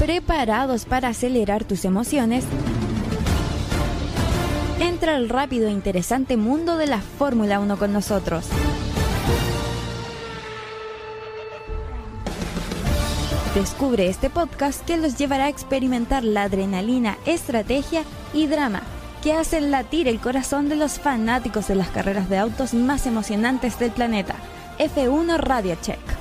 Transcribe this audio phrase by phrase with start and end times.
[0.00, 2.46] ¿Preparados para acelerar tus emociones?
[4.80, 8.46] Entra al rápido e interesante mundo de la Fórmula 1 con nosotros.
[13.54, 18.80] Descubre este podcast que los llevará a experimentar la adrenalina, estrategia y drama
[19.22, 23.78] que hacen latir el corazón de los fanáticos de las carreras de autos más emocionantes
[23.78, 24.34] del planeta.
[24.78, 26.19] F1 Radio Check.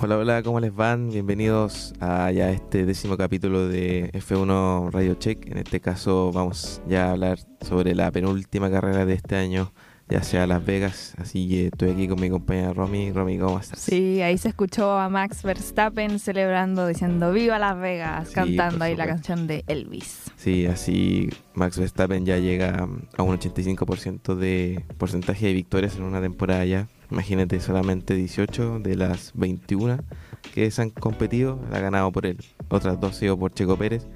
[0.00, 1.10] Hola, hola, ¿cómo les van?
[1.10, 5.50] Bienvenidos a ya este décimo capítulo de F1 Radio Check.
[5.50, 9.72] En este caso vamos ya a hablar sobre la penúltima carrera de este año,
[10.08, 11.14] ya sea Las Vegas.
[11.18, 13.12] Así que estoy aquí con mi compañera Romy.
[13.12, 13.80] Romy, ¿cómo estás?
[13.80, 18.96] Sí, ahí se escuchó a Max Verstappen celebrando, diciendo Viva Las Vegas, Sí, cantando ahí
[18.96, 20.30] la canción de Elvis.
[20.36, 26.20] Sí, así Max Verstappen ya llega a un 85% de porcentaje de victorias en una
[26.20, 26.88] temporada ya.
[27.10, 29.98] Imagínate, solamente 18 de las 21
[30.52, 32.38] que se han competido la ha ganado por él.
[32.68, 34.06] Otras dos sido por Checo Pérez,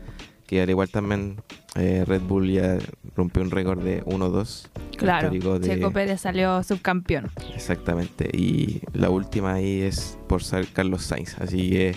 [0.49, 1.37] que al igual también
[1.77, 2.79] eh, Red Bull ya
[3.15, 4.67] rompió un récord de 1-2.
[4.97, 7.31] Claro, de- Checo Pérez salió subcampeón.
[7.55, 8.29] Exactamente.
[8.37, 11.39] Y la última ahí es por ser Carlos Sainz.
[11.39, 11.95] Así que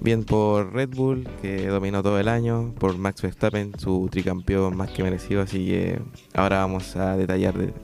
[0.00, 2.74] bien por Red Bull, que dominó todo el año.
[2.78, 5.42] Por Max Verstappen, su tricampeón más que merecido.
[5.42, 6.00] Así que
[6.34, 7.74] ahora vamos a detallar de-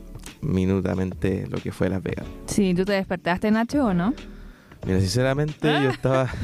[0.41, 2.27] minutamente lo que fue Las Vegas.
[2.47, 4.15] Sí, ¿tú te despertaste, Nacho, o no?
[4.87, 6.29] Mira, sinceramente yo estaba...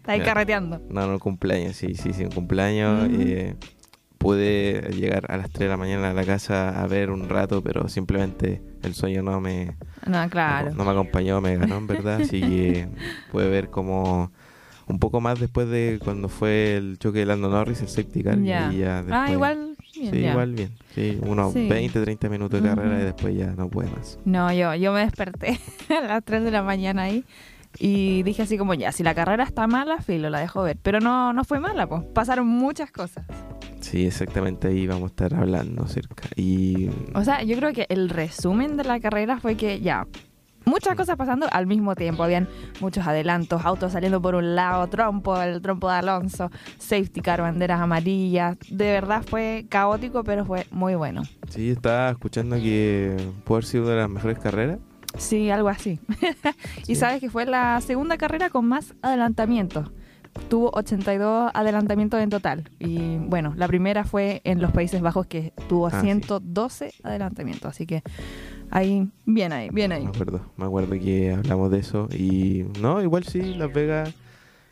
[0.00, 0.80] Está ahí carreteando.
[0.90, 3.08] No, no, cumpleaños, sí, sí, sí, un cumpleaños.
[3.12, 3.54] Eh,
[4.18, 7.62] pude llegar a las 3 de la mañana a la casa a ver un rato,
[7.62, 9.76] pero simplemente el sueño no me,
[10.06, 10.70] No, claro.
[10.70, 12.88] No, no me acompañó, me ganó en verdad, así que
[13.32, 14.30] pude ver como
[14.86, 18.38] un poco más después de cuando fue el choque de Lando Norris, el safety car,
[18.38, 18.68] y Ya.
[18.68, 19.76] ahí ya ah, igual.
[19.94, 20.30] Bien, sí, ya.
[20.30, 21.66] igual bien, sí, unos Sí.
[21.68, 24.18] 20, 30 minutos de carrera y después ya no pude más.
[24.24, 25.58] No, yo, yo me desperté
[25.98, 27.24] a las 3 de la mañana ahí
[27.78, 30.78] y dije así como, ya, si la carrera está mala, filo, la dejo ver.
[30.82, 32.02] Pero no, no fue mala, pues.
[32.14, 33.24] Pasaron muchas cosas.
[33.80, 36.28] Sí, exactamente ahí vamos a estar hablando cerca.
[36.36, 40.06] Y O sea, yo creo que el resumen de la carrera fue que ya,
[40.66, 42.22] muchas cosas pasando al mismo tiempo.
[42.22, 42.48] Habían
[42.80, 47.80] muchos adelantos, autos saliendo por un lado, trompo, el trompo de Alonso, safety car, banderas
[47.80, 48.56] amarillas.
[48.70, 51.22] De verdad fue caótico, pero fue muy bueno.
[51.48, 54.78] sí, estaba escuchando que puede haber sido una de las mejores carreras.
[55.16, 55.98] Sí, algo así.
[56.84, 56.92] Sí.
[56.92, 59.90] Y sabes que fue la segunda carrera con más adelantamientos.
[60.48, 62.70] Tuvo 82 adelantamientos en total.
[62.78, 66.02] Y bueno, la primera fue en los Países Bajos que tuvo Ah, sí.
[66.02, 67.68] 112 adelantamientos.
[67.70, 68.02] Así que
[68.70, 70.04] ahí, bien ahí, bien ahí.
[70.04, 72.08] Me acuerdo, me acuerdo que hablamos de eso.
[72.12, 74.14] Y no, igual sí, Las Vegas,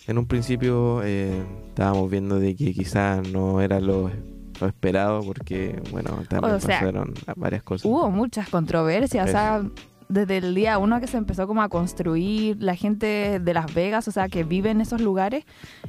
[0.07, 4.11] en un principio eh, estábamos viendo de que quizás no era lo,
[4.61, 7.85] lo esperado, porque, bueno, también O sea, pasaron varias cosas.
[7.85, 9.63] Hubo muchas controversias, o sea,
[10.09, 14.09] desde el día uno que se empezó como a construir, la gente de Las Vegas,
[14.09, 15.45] o sea, que vive en esos lugares,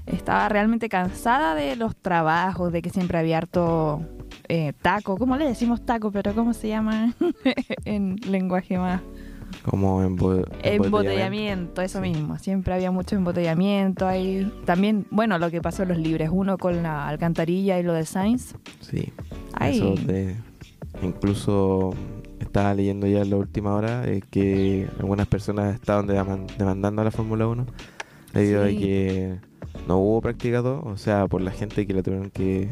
[0.06, 4.02] estaba realmente cansada de los trabajos, de que siempre había harto
[4.48, 6.12] eh, taco, ¿cómo le decimos taco?
[6.12, 7.14] Pero ¿cómo se llama
[7.86, 9.02] en lenguaje más?
[9.64, 12.10] Como embo- Embotellamiento, eso Sí.
[12.10, 14.52] mismo, siempre había mucho embotellamiento ahí.
[14.66, 18.06] También, bueno, lo que pasó en los libres, uno con la alcantarilla y lo de
[18.06, 18.54] Sainz.
[18.82, 19.12] Sí,
[19.54, 19.78] Ay.
[19.78, 20.36] eso de...
[21.02, 21.92] Incluso
[22.40, 27.06] estaba leyendo ya en la última hora eh, que algunas personas estaban deman- demandando a
[27.06, 27.66] la Fórmula 1
[28.34, 28.76] debido Sí.
[28.76, 29.36] a que
[29.88, 32.70] no hubo práctica 2, o sea, por la gente que la tuvieron que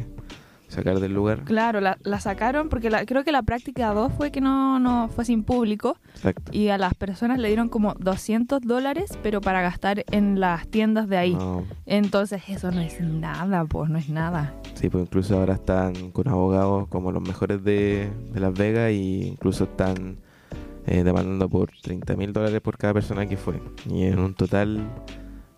[0.68, 1.42] sacar del lugar.
[1.44, 5.08] Claro, la, la sacaron porque la- creo que la práctica 2 fue que no, no
[5.08, 6.52] fue sin público Exacto.
[6.54, 11.08] y a las personas le dieron como 200 dólares, pero para gastar en las tiendas
[11.08, 11.34] de ahí.
[11.34, 14.54] No, Entonces eso no es nada, pues no es nada.
[14.74, 19.22] Sí, pues incluso ahora están con abogados como los mejores de, de Las Vegas y
[19.28, 20.18] incluso están
[20.86, 23.60] eh, demandando por 30 mil dólares por cada persona que fue.
[23.90, 24.86] Y en un total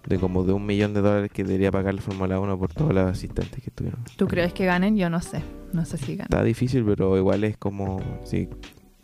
[0.07, 2.93] de como de un millón de dólares que debería pagar la Fórmula 1 por todos
[2.95, 4.01] los asistentes que estuvieron.
[4.17, 4.97] ¿Tú crees que ganen?
[4.97, 5.43] Yo no sé.
[5.73, 6.25] No sé si ganen.
[6.31, 8.49] Está difícil, pero igual es como, sí,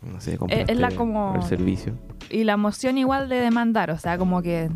[0.01, 1.93] no sé, es la como- el servicio.
[2.29, 4.69] Y la emoción igual de demandar, o sea, como que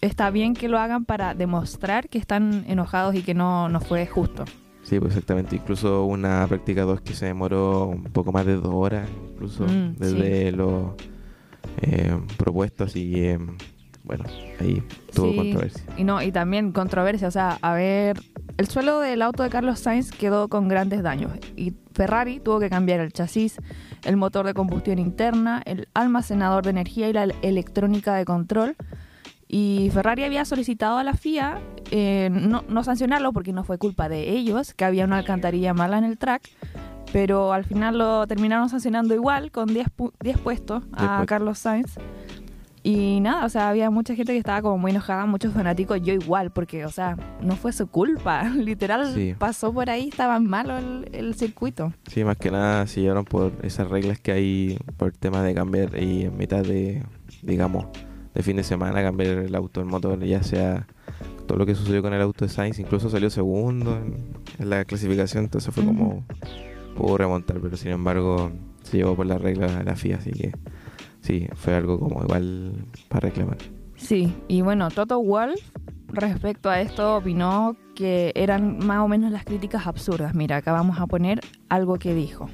[0.00, 4.06] está bien que lo hagan para demostrar que están enojados y que no, no fue
[4.06, 4.44] justo.
[4.82, 5.56] Sí, pues exactamente.
[5.56, 9.94] Incluso una práctica 2 que se demoró un poco más de dos horas, incluso Mm,
[9.96, 10.96] desde lo
[11.82, 12.84] eh, propuesto.
[12.84, 13.38] Así que,
[14.10, 14.24] bueno,
[14.60, 14.82] ahí
[15.14, 15.36] tuvo Sí.
[15.36, 15.82] controversia.
[15.96, 18.20] Y no, y también controversia, o sea, a ver,
[18.56, 22.68] el suelo del auto de Carlos Sainz quedó con grandes daños y Ferrari tuvo que
[22.68, 23.56] cambiar el chasis,
[24.04, 28.74] el motor de combustión interna, el almacenador de energía y la electrónica de control.
[29.46, 31.60] Y Ferrari había solicitado a la FIA
[31.92, 35.98] eh, no, no sancionarlo porque no fue culpa de ellos, que había una alcantarilla mala
[35.98, 36.42] en el track,
[37.12, 41.24] pero al final lo terminaron sancionando igual con 10 pu- 10 puestos a.
[41.26, 41.96] Carlos Sainz.
[42.82, 46.14] Y nada, o sea, había mucha gente que estaba como muy enojada, muchos fanáticos, yo
[46.14, 49.34] igual, porque, o sea, no fue su culpa, literal, Sí.
[49.38, 51.92] pasó por ahí, estaba malo el, el circuito.
[52.08, 55.54] Sí, más que nada se llevaron por esas reglas que hay por el tema de
[55.54, 57.02] cambiar y en mitad de,
[57.42, 57.86] digamos,
[58.34, 60.86] de fin de semana cambiar el auto, el motor, ya sea
[61.46, 64.14] todo lo que sucedió con el auto de Sainz, incluso salió segundo en,
[64.58, 66.24] en la clasificación, entonces fue como
[66.96, 68.52] pudo remontar, pero sin embargo
[68.84, 70.52] se llevó por las reglas de la FIA, así que
[71.22, 72.72] sí, fue algo como igual
[73.08, 73.58] para reclamar.
[73.96, 75.60] Sí, y bueno, Toto Wolff
[76.08, 80.34] respecto a esto opinó que eran más o menos las críticas absurdas.
[80.34, 82.48] Mira, acá vamos a poner algo que dijo.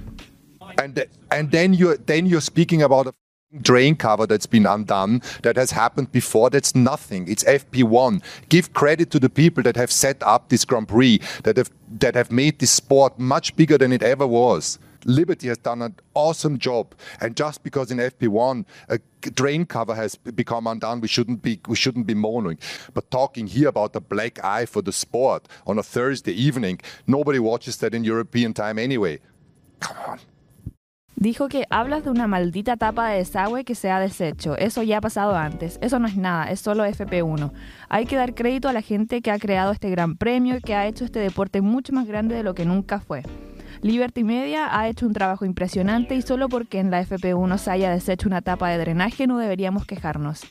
[0.78, 3.12] and and then you're then you're speaking about a
[3.62, 9.10] drain cover that's been undone that has happened before that's nothing it's fp1 give credit
[9.10, 12.58] to the people that have set up this grand prix that have that have made
[12.58, 17.36] this sport much bigger than it ever was Liberty has done an awesome job, and
[17.36, 18.98] just because in FP1 a
[19.30, 22.58] drain cover has become undone, we shouldn't be we shouldn't be moaning.
[22.92, 27.38] But talking here about the black eye for the sport on a Thursday evening, nobody
[27.38, 29.20] watches that in European time anyway.
[29.80, 30.18] Come on.
[31.18, 34.54] Dijo que hablas de una maldita tapa de desagüe que se ha deshecho.
[34.58, 35.78] Eso ya ha pasado antes.
[35.80, 37.52] Eso no es nada, es solo FP1.
[37.88, 40.74] Hay que dar crédito a la gente que ha creado este gran premio y que
[40.74, 43.22] ha hecho este deporte mucho más grande de lo que nunca fue.
[43.82, 47.90] Liberty Media ha hecho un trabajo impresionante y solo porque en la FP1 se haya
[47.90, 50.42] deshecho una tapa de drenaje no deberíamos quejarnos.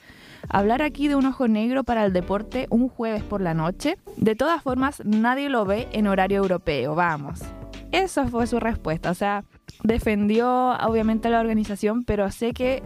[0.49, 4.35] Hablar aquí de un ojo negro para el deporte un jueves por la noche, de
[4.35, 7.41] todas formas nadie lo ve en horario europeo, vamos.
[7.91, 9.43] Esa fue su respuesta, o sea,
[9.83, 12.83] defendió obviamente a la organización, pero sé que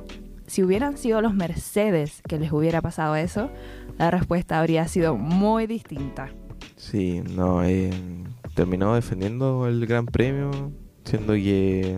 [0.48, 3.50] si hubieran sido los Mercedes que les hubiera pasado eso,
[3.98, 6.30] la respuesta habría sido muy distinta.
[6.76, 7.92] Sí, no, eh,
[8.60, 10.52] terminó defendiendo el Gran Premio,
[11.06, 11.98] siendo que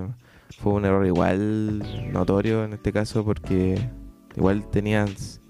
[0.60, 3.80] fue un error igual notorio en este caso porque
[4.36, 5.42] igual tenías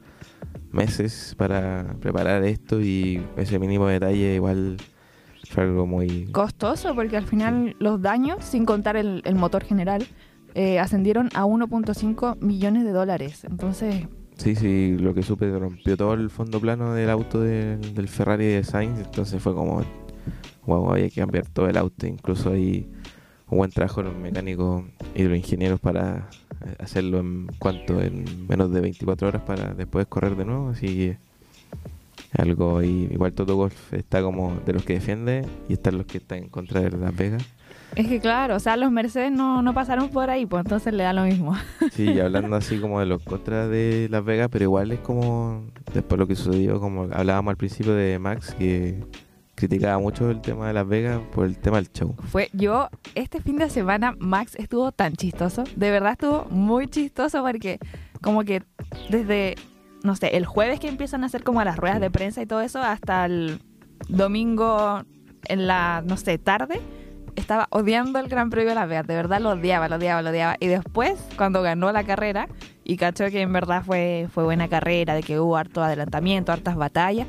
[0.72, 4.78] meses para preparar esto y ese mínimo detalle igual
[5.50, 6.28] fue algo muy...
[6.32, 10.08] Costoso porque al final los daños, sin contar el, el motor general,
[10.56, 13.44] eh, ascendieron a 1.5 millones de dólares.
[13.44, 14.08] Entonces,
[14.38, 18.46] Sí, sí, lo que supe rompió todo el fondo plano del auto del, del Ferrari
[18.46, 19.84] de Sainz, entonces fue como,
[20.66, 22.88] wow, había que cambiar todo el auto, incluso hay
[23.50, 26.30] un buen trabajo de los mecánicos y de los ingenieros para
[26.66, 30.88] eh, hacerlo en cuanto en menos de 24 horas para después correr de nuevo, así
[30.88, 31.18] que
[32.38, 36.20] algo y igual Toto Golf está como de los que defiende y están los que
[36.20, 37.44] están en contra de Las Vegas.
[37.96, 41.04] es que claro, o sea, los Mercedes no, no pasaron por ahí, pues entonces le
[41.04, 41.56] da lo mismo.
[41.92, 45.66] Sí, y hablando así como de los contras de Las Vegas, pero igual es como
[45.94, 49.04] después lo que sucedió, como hablábamos al principio de Max, que
[49.62, 52.16] criticaba mucho el tema de Las Vegas por el tema del show.
[52.32, 57.44] Fue yo, este fin de semana Max estuvo tan chistoso, de verdad estuvo muy chistoso
[57.44, 57.78] porque
[58.22, 58.64] como que
[59.12, 59.56] desde,
[60.04, 62.62] no sé, el jueves que empiezan a hacer como las ruedas de prensa y todo
[62.62, 63.62] eso, hasta el
[64.10, 65.04] domingo
[65.46, 66.82] en la, no sé, tarde,
[67.36, 70.32] estaba odiando el Gran Premio de Las Vegas, de verdad lo odiaba, lo odiaba, lo
[70.32, 70.58] odiaba.
[70.60, 72.48] Y después, cuando ganó la carrera
[72.84, 76.76] y cachó que en verdad fue, fue buena carrera, de que hubo harto adelantamiento, hartas
[76.76, 77.28] batallas,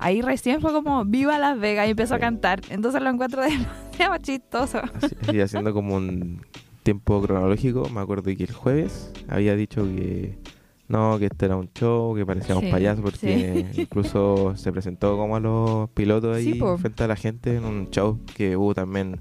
[0.00, 2.60] ahí recién fue como viva Las Vegas y empezó a cantar.
[2.70, 4.80] Entonces lo encuentro demasiado chistoso.
[5.22, 6.40] Así haciendo como un
[6.82, 10.38] tiempo cronológico, me acuerdo que el jueves había dicho que
[10.88, 13.80] no, que este era un show, que parecíamos Sí, payasos, porque sí.
[13.82, 17.90] incluso se presentó como a los pilotos ahí Sí, frente a la gente en un
[17.90, 19.20] show que hubo también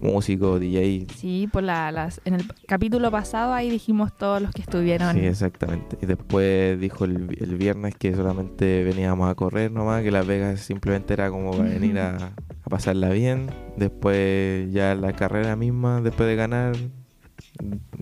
[0.00, 4.62] músicos, DJ, Sí, por la, las, en el capítulo pasado ahí dijimos todos los que
[4.62, 5.14] estuvieron.
[5.14, 5.98] Sí, exactamente.
[6.00, 10.60] Y después dijo el, el viernes que solamente veníamos a correr nomás, que Las Vegas
[10.60, 13.50] simplemente era como para venir a, a pasarla bien.
[13.76, 16.74] Después ya la carrera misma, después de ganar,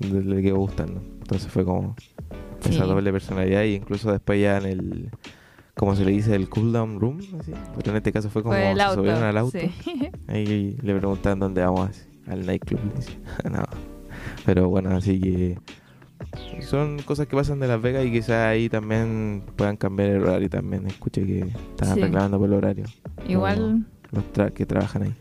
[0.00, 1.00] le, quedó gustando.
[1.20, 1.94] Entonces fue como
[2.60, 2.70] Sí.
[2.74, 5.10] esa doble personalidad y incluso después ya en el,
[5.78, 7.52] como se le dice, el cool down room, así.
[7.76, 8.96] pero en este caso fue como Fue se auto.
[8.96, 9.58] subieron al auto.
[9.58, 9.70] sí.
[10.26, 12.80] Ahí le preguntaban dónde vamos, así, al nightclub.
[13.50, 13.62] no.
[14.44, 15.58] Pero bueno, así que
[16.62, 20.50] son cosas que pasan de Las Vegas y quizás ahí también puedan cambiar el horario
[20.50, 20.86] también.
[20.86, 21.38] Escuché que
[21.70, 22.00] estaban Sí.
[22.02, 22.84] reclamando por el horario.
[23.28, 25.14] Igual Los tra- que trabajan ahí.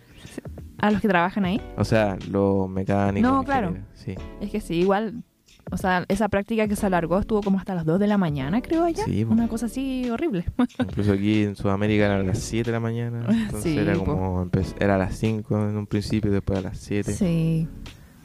[0.80, 1.62] a los que trabajan ahí.
[1.78, 3.32] O sea, los mecánicos.
[3.32, 3.76] No, claro.
[3.94, 5.24] Sí, Es que sí, igual.
[5.72, 8.62] O sea, esa práctica que se alargó estuvo como hasta las 2 de la mañana,
[8.62, 9.04] creo allá.
[9.06, 9.34] Sí, po.
[9.34, 10.46] Una cosa así horrible.
[10.80, 13.26] Incluso aquí en Sudamérica eran las 7 de la mañana.
[13.30, 14.50] Entonces Sí, era como.
[14.80, 17.14] Era a las 5 en un principio y después a las 7.
[17.14, 17.68] Sí.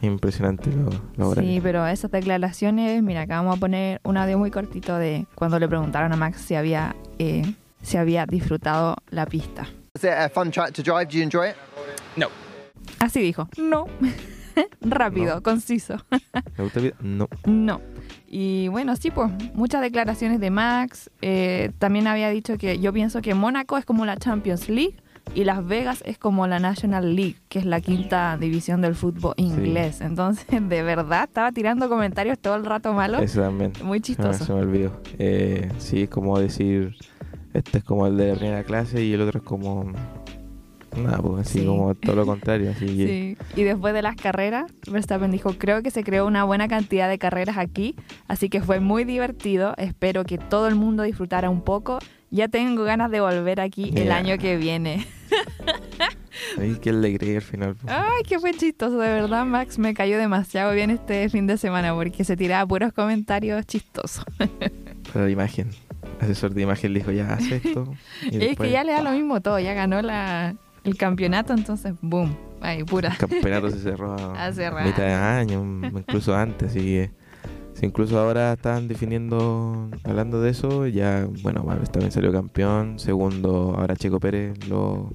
[0.03, 4.51] Impresionante los lo Sí, pero esas declaraciones, mira, acá vamos a poner un audio muy
[4.51, 9.63] cortito de cuando le preguntaron a Max si había eh, si había disfrutado la pista.
[9.95, 11.07] Was it a fun track to drive?
[11.07, 11.57] Did you enjoy it?
[12.17, 12.29] No.
[12.99, 13.87] Así dijo, no.
[14.81, 15.43] Rápido, No.
[15.43, 15.97] conciso.
[16.57, 16.97] ¿Me gusta el video?
[17.03, 17.29] No.
[17.47, 17.81] No.
[18.29, 21.11] Y bueno, sí, pues muchas declaraciones de Max.
[21.21, 24.97] Eh, también había dicho que yo pienso que Mónaco es como la Champions League
[25.35, 29.35] y Las Vegas es como la National League, que es la quinta división del fútbol
[29.37, 30.01] inglés.
[30.01, 33.23] Entonces, de verdad, estaba tirando comentarios todo el rato malos.
[33.23, 33.73] Eso también.
[33.85, 34.45] Muy Ah, chistoso.
[34.45, 35.01] se me olvidó.
[35.19, 36.97] Eh, sí, es como decir,
[37.55, 39.93] este es como el de la primera clase y el otro es como...
[40.97, 41.67] Nada, pues así Sí.
[41.67, 42.71] como todo lo contrario.
[42.71, 43.61] Así que- Sí.
[43.61, 47.19] Y después de las carreras, Verstappen dijo, creo que se creó una buena cantidad de
[47.19, 47.95] carreras aquí,
[48.29, 51.99] así que fue muy divertido, espero que todo el mundo disfrutara un poco.
[52.31, 55.07] Ya tengo ganas de volver aquí el año que viene.
[56.59, 57.75] Ay, qué alegría al final.
[57.77, 57.93] pues.
[57.95, 61.95] Ay, qué fue chistoso, de verdad, Max me cayó demasiado bien este fin de semana
[61.95, 64.25] porque se tiraba puros comentarios chistosos.
[65.13, 65.71] Para la imagen.
[66.21, 67.93] Asesor de imagen le dijo, ya, haz esto.
[68.25, 71.53] y es después, que ya le da lo mismo todo, ya ganó la, el campeonato,
[71.53, 73.11] entonces, boom, ay, pura.
[73.11, 74.89] El campeonato se cerró a Hace rato.
[74.89, 76.73] mitad de año, incluso antes.
[76.73, 77.11] Que,
[77.75, 82.99] si incluso ahora están definiendo, hablando de eso, ya, bueno, también salió campeón.
[82.99, 85.11] Segundo, ahora Checo Pérez lo,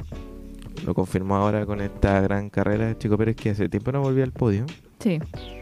[0.85, 2.97] lo confirmó ahora con esta gran carrera.
[2.97, 4.65] Checo Pérez que hace tiempo no volvía al podio.
[4.99, 5.19] Sí,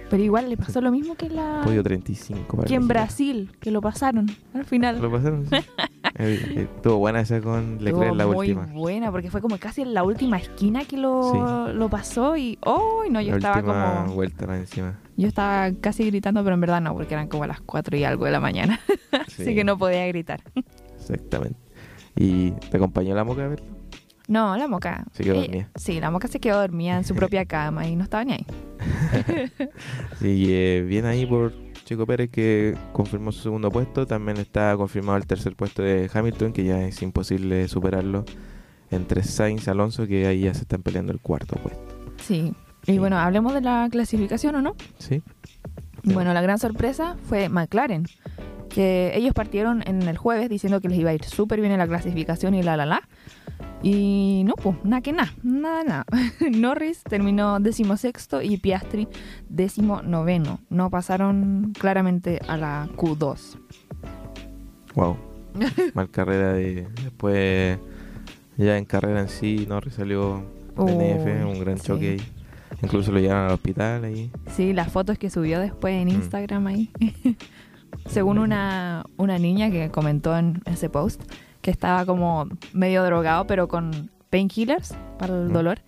[0.09, 1.61] pero igual le pasó lo mismo que la...
[1.65, 2.63] Podio 35.
[2.63, 2.87] que en.
[2.87, 5.01] Brasil, que lo pasaron al final.
[5.01, 5.45] ¿Lo pasaron?
[5.47, 5.57] Sí.
[6.19, 8.65] Eh, Estuvo buena esa con Leclerc en la muy última.
[8.67, 13.03] buena, porque fue como casi en la última esquina que lo, lo pasó y ¡oh!
[13.09, 14.15] No, yo la estaba última como...
[14.15, 14.97] vuelta más encima.
[15.17, 18.23] Yo estaba casi gritando, pero en verdad no, porque eran como las 4 y algo
[18.25, 18.79] de la mañana.
[19.27, 20.41] Sí, Así que no podía gritar.
[20.97, 21.57] Exactamente.
[22.15, 23.65] ¿Y te acompañó la moca a verlo?
[24.29, 25.03] No, la moca.
[25.11, 25.69] Se quedó eh, dormida.
[25.75, 28.45] Sí, la moca se quedó dormida en su propia cama y no estaba ni ahí.
[30.19, 31.53] Sí, eh, bien ahí por
[31.85, 34.05] Checo Pérez que confirmó su segundo puesto.
[34.05, 38.25] También está confirmado el tercer puesto de Hamilton, que ya es imposible superarlo.
[38.91, 41.81] Entre Sainz y Alonso, que ahí ya se están peleando el cuarto puesto.
[42.17, 42.53] Sí.
[42.87, 42.97] Y Sí.
[42.99, 44.75] bueno, hablemos de la clasificación, ¿o no?
[44.99, 45.23] ¿Sí?
[46.03, 48.05] Bueno, la gran sorpresa fue McLaren,
[48.69, 51.79] que ellos partieron en el jueves diciendo que les iba a ir súper bien en
[51.79, 53.07] la clasificación y la la la.
[53.87, 56.05] Y no, pues, nada que nada, nada, nada.
[56.51, 59.07] Norris terminó decimosexto y Piastri
[59.47, 60.59] décimo noveno.
[60.71, 63.59] No pasaron claramente a la Q2.
[64.95, 65.17] Wow.
[65.93, 66.87] Mal carrera de.
[67.03, 67.77] Después,
[68.57, 70.43] ya en carrera en sí, Norris salió
[70.75, 71.85] Uy, DNF, un gran sí.
[71.85, 72.21] choque ahí.
[72.81, 74.31] Incluso lo llevaron al hospital ahí.
[74.49, 76.11] Sí, las fotos que subió después en Mm.
[76.21, 76.89] Instagram ahí.
[78.07, 81.21] Según una, una niña que comentó en ese post,
[81.65, 85.79] que estaba como medio drogado, pero con painkillers para el dolor,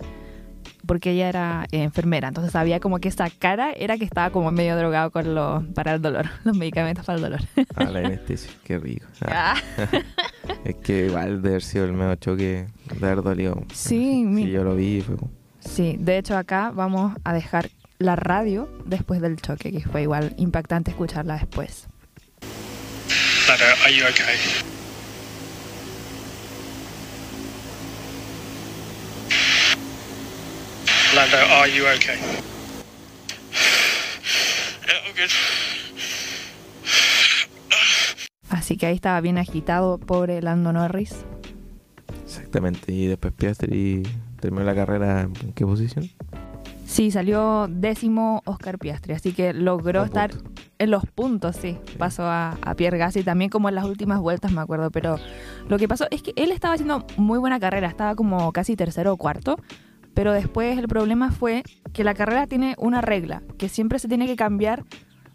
[0.88, 2.30] porque ella era eh, enfermera.
[2.30, 5.94] Entonces sabía como que esa cara era que estaba como medio drogado con lo, para
[5.94, 7.42] el dolor, los medicamentos para el dolor.
[7.76, 9.06] A la anestesia, qué rico.
[9.22, 9.86] Ah, Ah,
[10.66, 12.66] es que igual de haber sido el medio choque,
[13.00, 13.62] de haber dolido.
[13.72, 15.32] Sí, mi- Sí, yo lo vi fue como.
[15.60, 17.70] Sí, de hecho acá vamos a dejar
[18.00, 21.86] la radio después del choque, que fue igual impactante escucharla después.
[23.48, 24.77] Lando, are you okay?
[31.18, 32.18] Lando, are you okay?
[34.86, 35.32] Yeah, I'm good.
[38.50, 41.26] Así que ahí estaba bien agitado, pobre Lando Norris.
[42.24, 42.92] Exactamente.
[42.94, 44.04] Y después Piastri
[44.40, 46.08] terminó la carrera en qué posición?
[46.86, 50.62] Sí, salió décimo Oscar Piastri, así que logró Un estar punto.
[50.78, 51.80] en los puntos, sí.
[51.98, 54.92] Pasó a, a Pierre Gasly también como en las últimas vueltas, me acuerdo.
[54.92, 55.18] Pero
[55.68, 59.14] lo que pasó es que él estaba haciendo muy buena carrera, estaba como casi tercero
[59.14, 59.60] o cuarto.
[60.18, 61.62] Pero después el problema fue
[61.94, 64.84] que la carrera tiene una regla, que siempre se tiene que cambiar.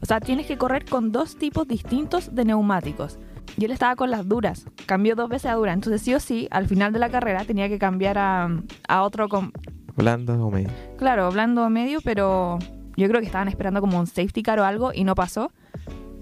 [0.00, 3.16] O sea, tienes que correr con dos tipos distintos de neumáticos.
[3.56, 5.72] Y él estaba con las duras, cambió dos veces a dura.
[5.72, 8.48] Entonces sí o sí, al final de la carrera tenía que cambiar a,
[8.88, 9.52] a otro con,
[9.96, 10.70] ¿Blanda o medio?
[10.98, 12.58] Claro, blando medio, pero
[12.96, 15.52] yo creo que estaban esperando como un safety car o algo y no pasó.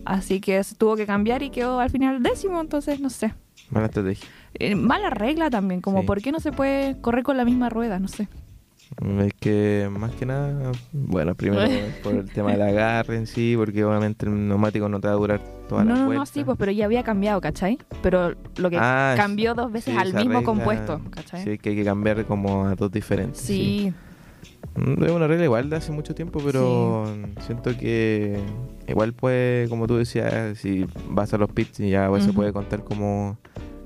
[0.05, 3.33] Así que tuvo que cambiar y quedó al final décimo, entonces no sé.
[3.71, 4.29] Mala estrategia.
[4.53, 6.07] Eh, mala regla también, como Sí.
[6.07, 8.29] por qué no se puede correr con la misma rueda, no sé.
[9.21, 11.63] Es que más que nada, bueno, primero
[12.03, 15.17] por el tema del agarre en sí, porque obviamente el neumático no te va a
[15.17, 16.19] durar toda no, la no, vuelta.
[16.21, 17.79] no, sí, pues pero ya había cambiado, ¿cachai?
[18.03, 21.45] Pero lo que Ah, cambió dos veces Sí, al mismo regla, compuesto, ¿cachai?
[21.45, 23.41] Sí, que hay que cambiar como a dos diferentes.
[23.41, 23.93] Sí,
[24.77, 27.05] Mm, Es una regla igual de hace mucho tiempo, pero
[27.41, 28.39] siento que
[28.87, 32.53] igual puede, como tú decías, si vas a los pits y ya igual se puede
[32.53, 33.37] contar como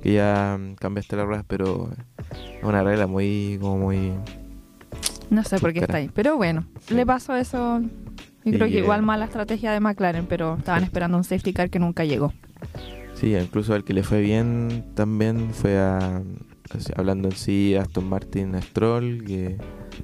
[0.02, 1.90] que ya cambiaste las ruedas, pero
[2.58, 4.12] es una regla muy, como muy...
[5.30, 6.10] no sé por qué está ahí.
[6.14, 6.94] Pero bueno, Sí.
[6.94, 7.80] le pasó eso.
[7.80, 10.86] Yo Y, creo que eh, igual mala estrategia de McLaren, pero estaban Sí.
[10.86, 12.32] esperando un safety car que nunca llegó.
[13.14, 16.22] Sí, incluso al que le fue bien también fue a,
[16.96, 19.56] hablando en sí, Aston Martin a Stroll, que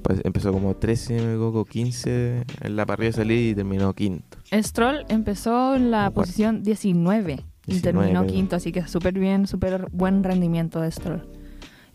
[0.02, 4.38] pues, empezó como 13, me equivoco, 15 en la parrilla de salida y terminó quinto.
[4.52, 6.14] Stroll empezó en la Cuarto.
[6.22, 7.32] posición 19
[7.66, 11.26] y 19, terminó quinto, así que súper bien, súper buen rendimiento de Stroll.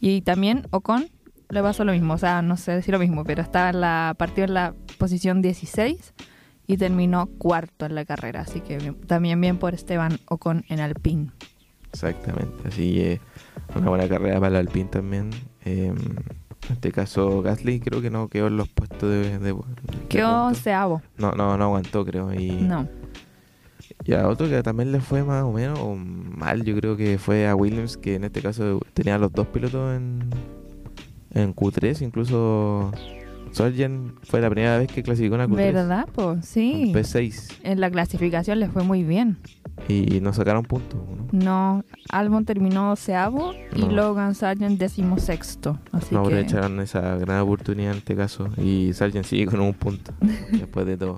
[0.01, 1.08] Y también Ocon
[1.49, 4.15] le pasó lo mismo, o sea, no sé decir lo mismo, pero estaba en la,
[4.17, 6.13] partió en la posición 16
[6.67, 10.79] y terminó cuarto en la carrera, así que bien- también bien por Esteban Ocon en
[10.79, 11.29] Alpine.
[11.93, 13.21] Exactamente, así que
[13.75, 15.29] una buena carrera para el Alpine también.
[15.63, 19.37] Eh, en este caso, Gasly creo que no quedó en los puestos de.
[19.39, 19.53] de- de
[20.09, 20.57] Quedó puntos.
[20.57, 21.01] onceavo.
[21.17, 22.33] No, no, no aguantó, creo.
[22.33, 22.87] Y, No.
[24.03, 27.17] y a otro que también le fue más o menos o mal, yo creo que
[27.19, 30.27] fue a Williams, que en este caso tenía los dos pilotos en,
[31.36, 32.92] en Q3, incluso
[33.51, 35.56] Sargent fue la primera vez que clasificó una Q3.
[35.56, 36.08] ¿Verdad?
[36.13, 36.86] Pues sí.
[36.88, 39.38] Un P6 En la clasificación le fue muy bien.
[39.88, 41.00] y no sacaron puntos.
[41.08, 41.27] ¿no?
[41.32, 43.92] No, Albon terminó doceavo y No.
[43.92, 45.80] Logan Sargent decimosexto.
[45.92, 48.50] Así no que aprovecharon esa gran oportunidad en este caso.
[48.58, 50.13] Y Sargent sigue con un punto
[50.51, 51.18] después de todo.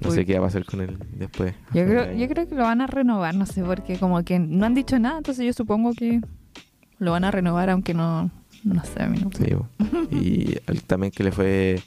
[0.00, 0.14] No Uy.
[0.16, 1.54] sé qué va a pasar con él después.
[1.72, 4.66] yo creo, yo creo que lo van a renovar, no sé, porque como que no
[4.66, 6.20] han dicho nada, entonces yo supongo que
[6.98, 8.30] lo van a renovar, aunque no,
[8.64, 9.30] no sé, a mí no.
[9.36, 9.54] Sí,
[10.10, 10.54] y
[10.86, 11.80] también que le fue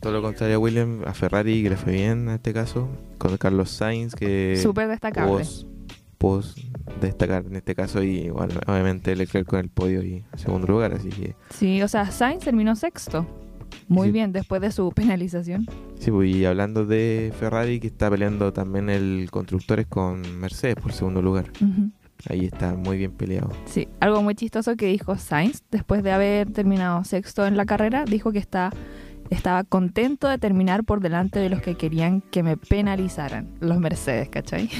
[0.00, 2.88] todo lo contrario a William, a Ferrari, que le fue bien en este caso,
[3.18, 5.30] con Carlos Sainz, que Súper destacable.
[5.30, 5.66] pos,
[6.18, 6.56] pos
[7.00, 11.08] destacar en este caso, y bueno, obviamente Leclerc con el podio y segundo lugar, así
[11.10, 13.26] que Sí, o sea, Sainz terminó sexto.
[13.88, 14.12] Muy Sí.
[14.12, 15.66] bien, después de su penalización.
[15.98, 20.92] sí, pues, y hablando de Ferrari, que está peleando también el constructores con Mercedes por
[20.92, 21.90] segundo lugar, Ujú.
[22.28, 23.50] Ahí está muy bien peleado.
[23.66, 28.04] Sí, algo muy chistoso que dijo Sainz después de haber terminado sexto en la carrera,
[28.04, 28.70] dijo que está,
[29.30, 34.28] estaba contento de terminar por delante de los que querían que me penalizaran, los Mercedes,
[34.28, 34.68] ¿cachai?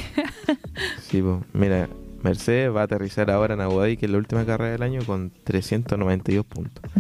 [1.01, 1.89] Sí, pues, mira,
[2.23, 5.01] Mercedes va a aterrizar ahora en Abu Dhabi, que es la última carrera del año,
[5.07, 6.91] con 392 puntos.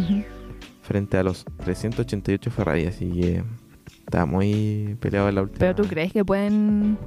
[0.82, 3.42] Frente a los 388 Ferrari, así que
[4.04, 5.58] está muy peleado en la última.
[5.58, 6.98] Pero tú crees que pueden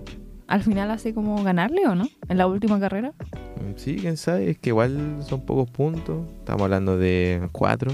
[0.48, 2.08] al final así como ganarle o no?
[2.30, 3.12] En la última carrera.
[3.12, 6.28] Mm, Sí, quién sabe, es que igual son pocos puntos.
[6.40, 7.92] Estamos hablando de cuatro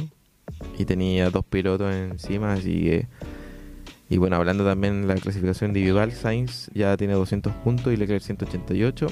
[0.77, 3.07] y tenía dos pilotos encima, así que.
[4.09, 8.21] Y bueno, hablando también de la clasificación individual, Sainz ya tiene 200 puntos y Leclerc
[8.21, 9.07] 188.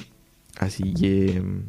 [0.58, 1.62] Así que mm,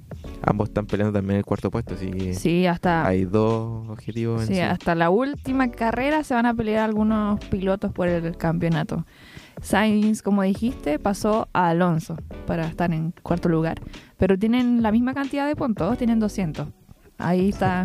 [0.43, 4.47] ambos están peleando también el cuarto puesto, así que Sí, hasta, hay dos objetivos en
[4.55, 4.59] sí.
[4.59, 9.05] hasta la última carrera se van a pelear algunos pilotos por el campeonato.
[9.63, 13.81] Sainz, como dijiste, pasó a Alonso para estar en cuarto lugar.
[14.17, 16.67] Pero tienen la misma cantidad de puntos, tienen 200.
[17.17, 17.83] Ahí está.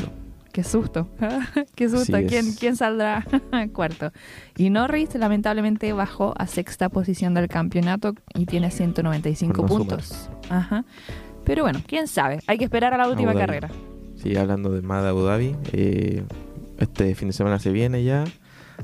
[0.53, 1.09] Qué susto.
[1.77, 2.17] Qué susto.
[2.17, 2.59] Así ¿Quién, es.
[2.59, 3.25] ¿Quién saldrá
[3.73, 4.13] cuarto?
[4.57, 10.31] Y Norris lamentablemente bajó a sexta posición del campeonato y tiene 195 Por no puntos.
[10.51, 10.85] Ajá.
[11.45, 12.41] Pero bueno, quién sabe.
[12.49, 13.71] Hay que esperar a la última carrera.
[14.17, 16.25] Sí, hablando de más de Abu Dhabi, eh,
[16.79, 18.25] este fin de semana se viene ya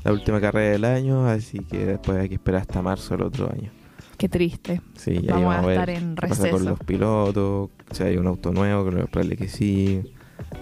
[0.03, 3.51] la última carrera del año, así que después hay que esperar hasta marzo del otro
[3.51, 3.71] año.
[4.17, 4.81] Qué triste.
[4.95, 7.69] Sí, y ahí Vamos vamos a a ver estar en qué pasa con los pilotos,
[7.91, 10.01] si hay un auto nuevo, que probable que sí,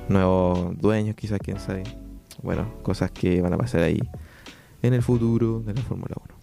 [0.09, 1.83] nuevos dueños quizás, quién sabe.
[2.41, 3.99] Bueno, cosas que van a pasar ahí
[4.81, 6.33] en el futuro de la Fórmula 1.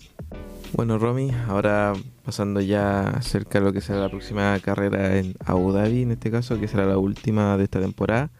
[0.72, 5.72] Bueno, Romy, ahora pasando ya cerca de lo que será la próxima carrera en Abu
[5.72, 8.30] Dhabi, en este caso, que será la última de esta temporada.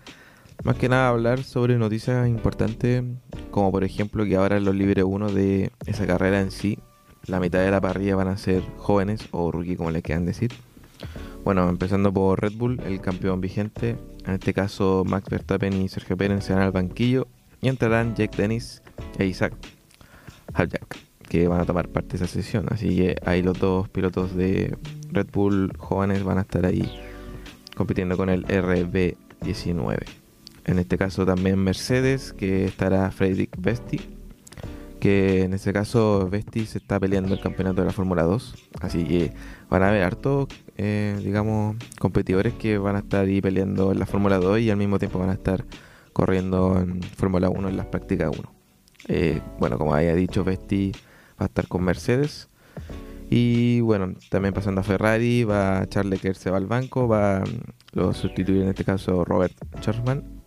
[0.63, 3.03] Más que nada hablar sobre noticias importantes,
[3.51, 6.79] como por ejemplo que ahora los Libre 1 de esa carrera en sí,
[7.27, 10.53] la mitad de la parrilla van a ser jóvenes o rookie como le quieran decir.
[11.45, 13.97] Bueno, empezando por Red Bull, el campeón vigente,
[14.27, 17.27] en este caso Max Verstappen y Sergio Pérez se van al banquillo
[17.63, 18.83] y entrarán Jack Dennis
[19.19, 19.55] e Isaac
[20.53, 22.67] Haljack, que van a tomar parte de esa sesión.
[22.71, 24.77] Así que ahí los dos pilotos de
[25.11, 26.87] Red Bull jóvenes van a estar ahí
[27.75, 30.20] compitiendo con el RB19.
[30.65, 34.01] En este caso también Mercedes, que estará Frederick Vesti,
[35.01, 38.55] que en este caso Vesti se está peleando el campeonato de la Fórmula 2.
[38.81, 39.33] Así que
[39.69, 44.07] van a haber hartos, eh, digamos, competidores que van a estar ahí peleando en la
[44.07, 45.65] Fórmula 2 y al mismo tiempo van a estar
[46.13, 48.53] corriendo en Fórmula 1 en las prácticas 1.
[49.09, 50.93] Eh, bueno, como había dicho, Vesti
[51.41, 52.49] va a estar con Mercedes.
[53.31, 57.45] Y bueno, también pasando a Ferrari, va Charles Leclerc se va al banco, va
[57.93, 60.40] lo sustituir en este caso Robert Schwarzman.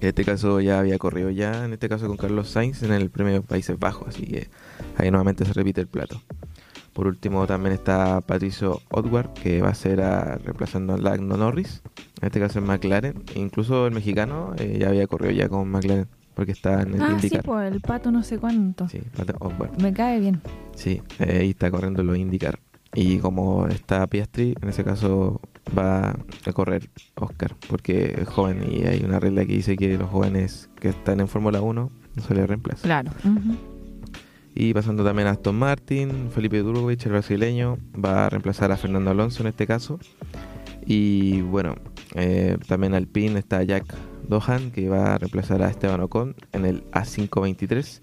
[0.00, 3.10] En este caso ya había corrido ya, en este caso con Carlos Sainz en el
[3.10, 4.48] premio Países Bajos, así que
[4.96, 6.20] ahí nuevamente se repite el plato.
[6.92, 11.82] Por último también está Patricio Odward, que va a ser a- reemplazando a Lando Norris,
[12.20, 13.22] en este caso en McLaren.
[13.34, 17.02] E incluso el mexicano eh, ya había corrido ya con McLaren, porque está en el
[17.02, 18.88] Ah, sí, pues el pato no sé cuánto.
[18.88, 19.00] Sí,
[19.40, 19.80] Odward.
[19.82, 20.40] Me cae bien.
[20.74, 22.58] Sí, eh, ahí está corriendo los IndyCar.
[22.94, 25.40] Y como está Piastri, en ese caso
[25.76, 30.10] va a correr Oscar, porque es joven y hay una regla que dice que los
[30.10, 32.82] jóvenes que están en Fórmula 1 no se les reemplaza.
[32.82, 33.10] Claro.
[34.54, 39.10] Y pasando también a Aston Martin, Felipe Durgovich, el brasileño, va a reemplazar a Fernando
[39.10, 39.98] Alonso en este caso.
[40.86, 41.74] Y bueno,
[42.14, 43.84] eh, también Alpine está Jack
[44.28, 48.00] Dohan, que va a reemplazar a Esteban Ocon en el A523.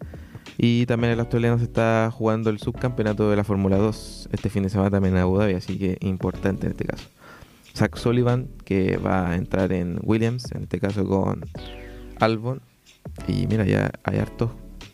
[0.58, 4.63] Y también el australiano se está jugando el subcampeonato de la Fórmula 2 este fin
[4.63, 7.10] de semana también en Abu Dhabi, así que importante en este caso.
[7.76, 11.46] Zach Sullivan, que va a entrar en Williams, en este caso con
[12.20, 12.62] Albon.
[13.28, 14.52] Y mira, ya hay hartos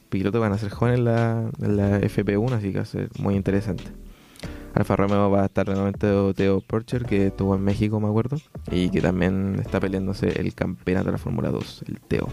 [0.10, 3.10] pilotos que van a ser jóvenes en la, la FP1, así que va a ser
[3.20, 3.84] muy interesante.
[4.74, 8.38] Alfa Romeo va a estar nuevamente Teo Porcher, que estuvo en México, me acuerdo,
[8.72, 12.28] y que también está peleándose el campeonato de la Fórmula 2, el Teo.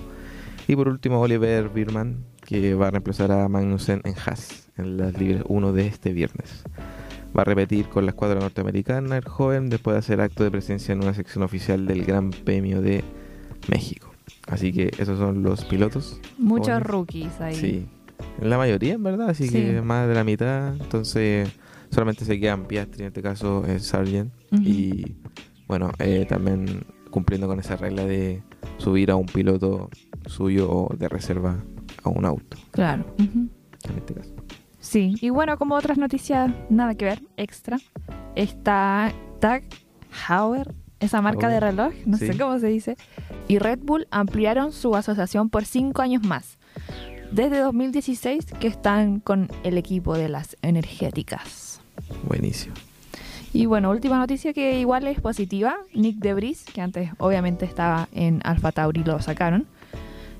[0.69, 5.19] Y por último, Oliver Birman, que va a reemplazar a Magnussen en Haas, en las
[5.19, 6.65] libres 1 de este viernes.
[7.37, 10.92] Va a repetir con la escuadra norteamericana el joven después de hacer acto de presencia
[10.92, 13.05] en una sección oficial del Gran Premio de
[13.68, 14.11] México.
[14.46, 16.20] Así que esos son los pilotos.
[16.38, 16.87] Muchos jóvenes.
[16.87, 17.55] rookies ahí.
[17.55, 17.87] Sí,
[18.40, 19.53] la mayoría en verdad, así Sí.
[19.53, 20.75] que más de la mitad.
[20.77, 21.51] Entonces
[21.90, 24.33] solamente se quedan Piastri, en este caso es Sargent.
[24.53, 25.16] Y
[25.68, 28.42] bueno, eh, también cumpliendo con esa regla de
[28.79, 29.90] subir a un piloto
[30.27, 31.62] suyo o de reserva
[32.03, 33.05] a un auto, Claro.
[33.18, 33.51] en
[33.96, 34.31] este caso.
[34.87, 37.79] Sí, y bueno, como otras noticias, nada que ver, extra,
[38.37, 39.64] está Tag
[40.29, 42.96] Heuer, esa marca de Heuer, reloj, no sé cómo se dice,
[43.49, 46.57] y Red Bull ampliaron su asociación por cinco años más,
[47.33, 51.81] desde 2016 que están con el equipo de las energéticas.
[52.22, 52.77] Buenísimo.
[53.53, 58.40] Y bueno, última noticia que igual es positiva, Nick Debris, que antes obviamente estaba en
[58.44, 59.66] Alfa Tauri, lo sacaron,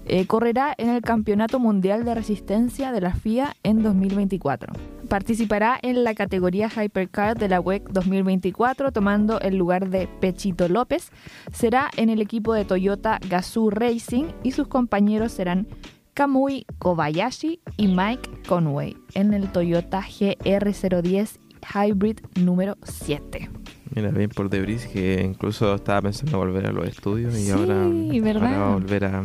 [0.07, 4.73] eh, correrá en el Campeonato Mundial de Resistencia de la FIA en 2024.
[5.09, 11.11] Participará en la categoría Hypercar de la WEC 2024, tomando el lugar de Pechito López.
[11.53, 15.67] Será en el equipo de Toyota Gazoo Racing y sus compañeros serán
[16.15, 21.39] Kamui Kobayashi y Mike Conway en el Toyota GR010
[21.75, 23.51] Hybrid número 7.
[23.95, 27.87] Mira, bien por Debris, que incluso estaba pensando volver a los estudios y Sí, ahora,
[28.23, 28.55] ¿verdad?
[28.55, 29.25] ahora va a volver a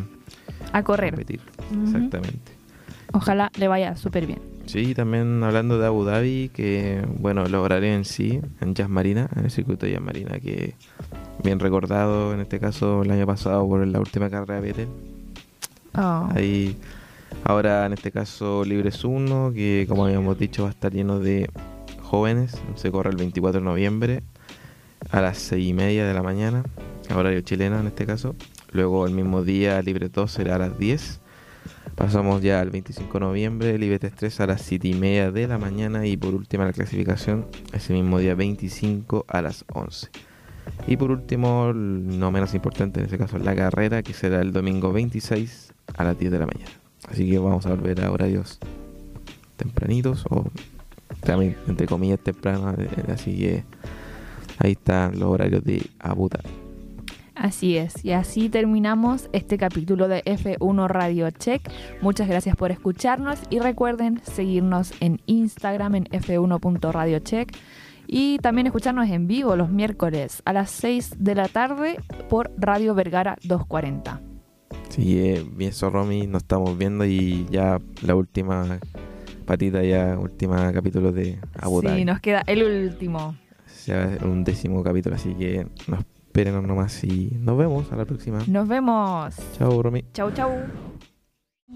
[0.72, 1.12] A correr.
[1.12, 1.42] repetir.
[1.72, 1.84] Ujú.
[1.86, 2.52] Exactamente.
[3.14, 4.40] Ojalá le vaya súper bien.
[4.66, 9.28] Sí, también hablando de Abu Dhabi, que bueno, lo lograré en sí, en Jazz Marina,
[9.36, 10.76] en el circuito de Jazz Marina, que
[11.44, 14.88] bien recordado en este caso el año pasado por la última carrera de Vettel.
[15.96, 16.30] Oh.
[16.34, 16.78] Ahí,
[17.44, 21.50] ahora en este caso Libres 1, que como habíamos dicho va a estar lleno de
[22.02, 24.24] jóvenes, se corre el 24 de noviembre
[25.10, 26.64] a las 6 y media de la mañana,
[27.14, 28.36] horario chileno en este caso.
[28.72, 31.20] Luego el mismo día Libre 2 será a las 10.
[31.96, 35.58] Pasamos ya al 25 de noviembre, Libre 3 a las 7 y media de la
[35.58, 40.10] mañana y por última la clasificación ese mismo día 25 a las 11.
[40.88, 44.94] Y por último, no menos importante en este caso, la carrera que será el domingo
[44.94, 46.72] 26 a las 10 de la mañana.
[47.10, 48.60] Así que vamos a volver a horarios
[49.58, 50.46] tempranitos o
[51.22, 52.76] también entre comillas tempranos,
[53.10, 53.64] así que
[54.60, 56.30] ahí están los horarios de Abu.
[57.36, 61.62] Así es, y así terminamos este capítulo de F1 Radio Check.
[62.02, 67.56] Muchas gracias por escucharnos y recuerden seguirnos en Instagram en f1.radiocheck
[68.06, 71.98] y también escucharnos en vivo los miércoles a las 6 de la tarde
[72.30, 74.22] por Radio Vergara 240.
[74.90, 78.80] Así que bien Romy, nos estamos viendo y ya la última
[79.46, 81.82] patita, ya última capítulo de Abu.
[81.82, 83.36] Sí, nos queda el último.
[83.66, 87.92] Se va a hacer un décimo capítulo, así que nos esperen nomás y nos vemos
[87.92, 88.40] a la próxima.
[88.48, 89.36] Nos vemos.
[89.58, 90.06] Chao, Romy.
[90.14, 90.50] Chau, chau.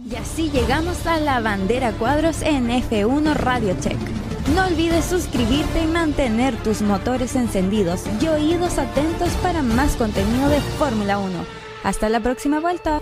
[0.10, 3.98] Y así llegamos a la bandera cuadros en F1 Radio Check.
[4.56, 10.62] No olvides suscribirte y mantener tus motores encendidos y oídos atentos para más contenido de
[10.62, 11.32] Fórmula 1.
[11.84, 13.02] Hasta la próxima vuelta.